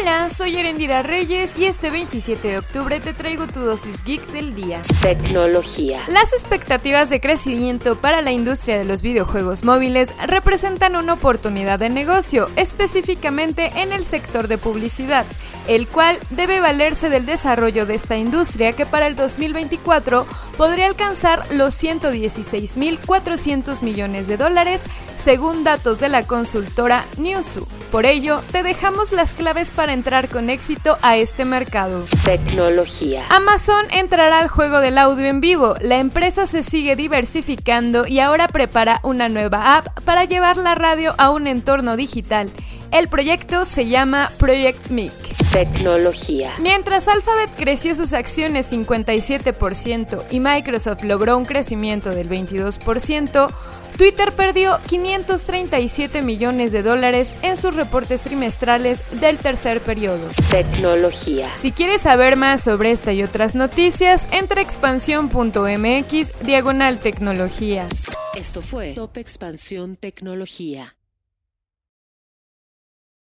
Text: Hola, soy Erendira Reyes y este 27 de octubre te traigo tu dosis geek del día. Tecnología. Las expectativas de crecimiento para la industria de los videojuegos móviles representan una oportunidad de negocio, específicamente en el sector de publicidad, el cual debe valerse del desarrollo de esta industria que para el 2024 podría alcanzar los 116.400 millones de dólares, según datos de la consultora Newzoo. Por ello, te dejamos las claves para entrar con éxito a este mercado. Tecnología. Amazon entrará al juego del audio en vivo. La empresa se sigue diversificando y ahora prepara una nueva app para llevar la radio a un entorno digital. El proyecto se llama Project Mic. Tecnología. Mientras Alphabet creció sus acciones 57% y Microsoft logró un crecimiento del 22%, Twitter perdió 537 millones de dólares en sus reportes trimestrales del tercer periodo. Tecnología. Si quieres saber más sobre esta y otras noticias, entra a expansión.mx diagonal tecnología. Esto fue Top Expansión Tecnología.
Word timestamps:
Hola, 0.00 0.30
soy 0.30 0.56
Erendira 0.56 1.02
Reyes 1.02 1.58
y 1.58 1.66
este 1.66 1.90
27 1.90 2.48
de 2.48 2.58
octubre 2.58 3.00
te 3.00 3.12
traigo 3.12 3.46
tu 3.46 3.60
dosis 3.60 4.02
geek 4.02 4.26
del 4.28 4.54
día. 4.54 4.80
Tecnología. 5.02 6.00
Las 6.08 6.32
expectativas 6.32 7.10
de 7.10 7.20
crecimiento 7.20 7.96
para 7.96 8.22
la 8.22 8.32
industria 8.32 8.78
de 8.78 8.86
los 8.86 9.02
videojuegos 9.02 9.62
móviles 9.62 10.14
representan 10.26 10.96
una 10.96 11.12
oportunidad 11.12 11.78
de 11.78 11.90
negocio, 11.90 12.48
específicamente 12.56 13.72
en 13.76 13.92
el 13.92 14.06
sector 14.06 14.48
de 14.48 14.56
publicidad, 14.56 15.26
el 15.68 15.86
cual 15.86 16.16
debe 16.30 16.60
valerse 16.60 17.10
del 17.10 17.26
desarrollo 17.26 17.84
de 17.84 17.96
esta 17.96 18.16
industria 18.16 18.72
que 18.72 18.86
para 18.86 19.06
el 19.06 19.16
2024 19.16 20.26
podría 20.56 20.86
alcanzar 20.86 21.44
los 21.52 21.74
116.400 21.82 23.82
millones 23.82 24.28
de 24.28 24.38
dólares, 24.38 24.80
según 25.22 25.62
datos 25.62 26.00
de 26.00 26.08
la 26.08 26.22
consultora 26.22 27.04
Newzoo. 27.18 27.79
Por 27.90 28.06
ello, 28.06 28.40
te 28.52 28.62
dejamos 28.62 29.10
las 29.10 29.34
claves 29.34 29.72
para 29.72 29.92
entrar 29.92 30.28
con 30.28 30.48
éxito 30.48 30.96
a 31.02 31.16
este 31.16 31.44
mercado. 31.44 32.04
Tecnología. 32.24 33.26
Amazon 33.30 33.84
entrará 33.90 34.38
al 34.38 34.46
juego 34.46 34.78
del 34.78 34.96
audio 34.96 35.26
en 35.26 35.40
vivo. 35.40 35.74
La 35.80 35.98
empresa 35.98 36.46
se 36.46 36.62
sigue 36.62 36.94
diversificando 36.94 38.06
y 38.06 38.20
ahora 38.20 38.46
prepara 38.46 39.00
una 39.02 39.28
nueva 39.28 39.76
app 39.76 39.88
para 40.04 40.24
llevar 40.24 40.56
la 40.56 40.76
radio 40.76 41.16
a 41.18 41.30
un 41.30 41.48
entorno 41.48 41.96
digital. 41.96 42.52
El 42.92 43.08
proyecto 43.08 43.64
se 43.64 43.86
llama 43.86 44.32
Project 44.38 44.90
Mic. 44.90 45.12
Tecnología. 45.52 46.54
Mientras 46.58 47.06
Alphabet 47.06 47.48
creció 47.56 47.94
sus 47.94 48.12
acciones 48.12 48.72
57% 48.72 50.24
y 50.30 50.40
Microsoft 50.40 51.04
logró 51.04 51.36
un 51.36 51.44
crecimiento 51.44 52.10
del 52.10 52.28
22%, 52.28 53.48
Twitter 53.96 54.32
perdió 54.32 54.80
537 54.88 56.22
millones 56.22 56.72
de 56.72 56.82
dólares 56.82 57.34
en 57.42 57.56
sus 57.56 57.76
reportes 57.76 58.22
trimestrales 58.22 59.20
del 59.20 59.38
tercer 59.38 59.80
periodo. 59.80 60.28
Tecnología. 60.50 61.50
Si 61.56 61.70
quieres 61.70 62.02
saber 62.02 62.36
más 62.36 62.62
sobre 62.64 62.90
esta 62.90 63.12
y 63.12 63.22
otras 63.22 63.54
noticias, 63.54 64.26
entra 64.32 64.60
a 64.60 64.64
expansión.mx 64.64 66.40
diagonal 66.40 66.98
tecnología. 66.98 67.86
Esto 68.34 68.62
fue 68.62 68.94
Top 68.94 69.16
Expansión 69.16 69.96
Tecnología. 69.96 70.96